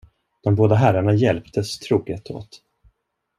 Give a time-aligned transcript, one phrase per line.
[0.43, 2.61] De båda herrarna hjälptes troget åt.